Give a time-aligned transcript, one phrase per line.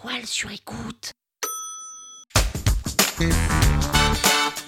[0.00, 1.12] toile sur écoute.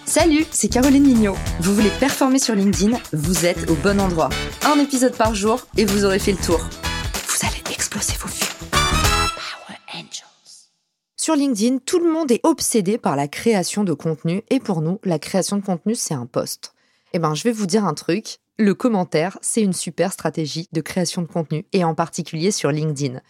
[0.05, 1.37] Salut, c'est Caroline Mignot.
[1.61, 4.31] Vous voulez performer sur LinkedIn Vous êtes au bon endroit.
[4.65, 6.59] Un épisode par jour et vous aurez fait le tour.
[6.59, 8.71] Vous allez exploser vos vues.
[8.73, 10.71] Power Angels.
[11.17, 14.99] Sur LinkedIn, tout le monde est obsédé par la création de contenu et pour nous,
[15.05, 16.75] la création de contenu, c'est un post.
[17.13, 18.39] Eh ben, je vais vous dire un truc.
[18.59, 23.21] Le commentaire, c'est une super stratégie de création de contenu et en particulier sur LinkedIn.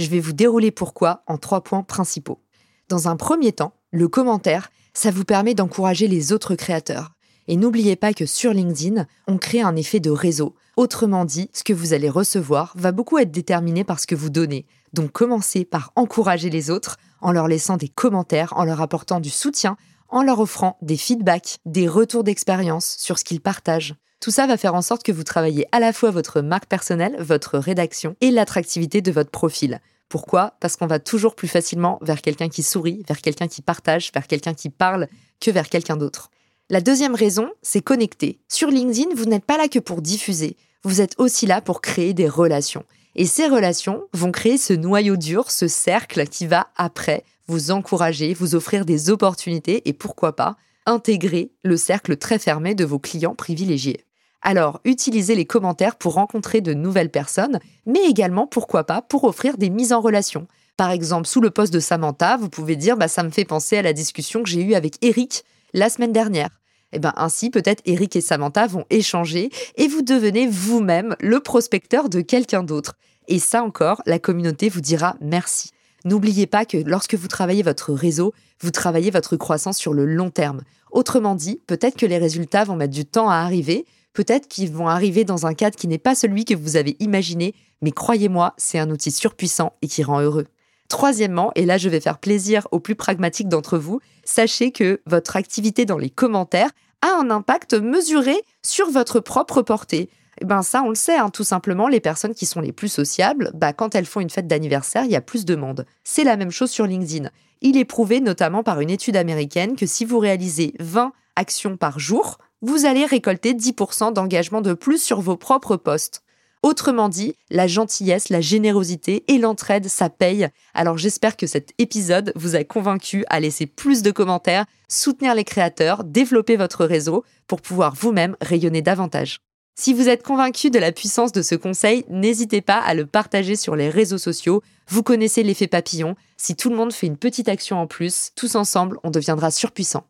[0.00, 2.40] Je vais vous dérouler pourquoi en trois points principaux.
[2.88, 7.10] Dans un premier temps, le commentaire, ça vous permet d'encourager les autres créateurs.
[7.48, 10.54] Et n'oubliez pas que sur LinkedIn, on crée un effet de réseau.
[10.78, 14.30] Autrement dit, ce que vous allez recevoir va beaucoup être déterminé par ce que vous
[14.30, 14.64] donnez.
[14.94, 19.28] Donc commencez par encourager les autres en leur laissant des commentaires, en leur apportant du
[19.28, 19.76] soutien,
[20.08, 23.96] en leur offrant des feedbacks, des retours d'expérience sur ce qu'ils partagent.
[24.20, 27.16] Tout ça va faire en sorte que vous travaillez à la fois votre marque personnelle,
[27.20, 29.80] votre rédaction et l'attractivité de votre profil.
[30.10, 30.56] Pourquoi?
[30.60, 34.26] Parce qu'on va toujours plus facilement vers quelqu'un qui sourit, vers quelqu'un qui partage, vers
[34.26, 35.08] quelqu'un qui parle,
[35.40, 36.30] que vers quelqu'un d'autre.
[36.68, 38.40] La deuxième raison, c'est connecter.
[38.46, 42.12] Sur LinkedIn, vous n'êtes pas là que pour diffuser, vous êtes aussi là pour créer
[42.12, 42.84] des relations.
[43.16, 48.34] Et ces relations vont créer ce noyau dur, ce cercle qui va après vous encourager,
[48.34, 53.34] vous offrir des opportunités et pourquoi pas intégrer le cercle très fermé de vos clients
[53.34, 54.04] privilégiés.
[54.42, 59.58] Alors, utilisez les commentaires pour rencontrer de nouvelles personnes, mais également, pourquoi pas, pour offrir
[59.58, 60.46] des mises en relation.
[60.76, 63.76] Par exemple, sous le poste de Samantha, vous pouvez dire bah, ça me fait penser
[63.76, 66.48] à la discussion que j'ai eue avec Eric la semaine dernière.
[66.92, 72.08] Eh ben ainsi, peut-être Eric et Samantha vont échanger et vous devenez vous-même le prospecteur
[72.08, 72.96] de quelqu'un d'autre.
[73.28, 75.70] Et ça encore, la communauté vous dira merci.
[76.04, 80.30] N'oubliez pas que lorsque vous travaillez votre réseau, vous travaillez votre croissance sur le long
[80.30, 80.62] terme.
[80.90, 84.88] Autrement dit, peut-être que les résultats vont mettre du temps à arriver, peut-être qu'ils vont
[84.88, 88.78] arriver dans un cadre qui n'est pas celui que vous avez imaginé, mais croyez-moi, c'est
[88.78, 90.46] un outil surpuissant et qui rend heureux.
[90.88, 95.36] Troisièmement, et là je vais faire plaisir aux plus pragmatiques d'entre vous, sachez que votre
[95.36, 96.70] activité dans les commentaires
[97.02, 100.10] a un impact mesuré sur votre propre portée.
[100.40, 102.88] Eh ben ça, on le sait, hein, tout simplement, les personnes qui sont les plus
[102.88, 105.86] sociables, bah, quand elles font une fête d'anniversaire, il y a plus de monde.
[106.02, 107.28] C'est la même chose sur LinkedIn.
[107.60, 111.98] Il est prouvé notamment par une étude américaine que si vous réalisez 20 actions par
[111.98, 116.22] jour, vous allez récolter 10% d'engagement de plus sur vos propres postes.
[116.62, 120.48] Autrement dit, la gentillesse, la générosité et l'entraide, ça paye.
[120.74, 125.44] Alors j'espère que cet épisode vous a convaincu à laisser plus de commentaires, soutenir les
[125.44, 129.40] créateurs, développer votre réseau pour pouvoir vous-même rayonner davantage.
[129.74, 133.56] Si vous êtes convaincu de la puissance de ce conseil, n'hésitez pas à le partager
[133.56, 134.62] sur les réseaux sociaux.
[134.86, 136.14] Vous connaissez l'effet papillon.
[136.36, 140.09] Si tout le monde fait une petite action en plus, tous ensemble, on deviendra surpuissant.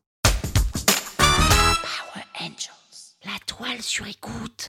[3.82, 4.68] Sur écoute.